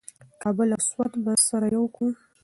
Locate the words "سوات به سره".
0.89-1.67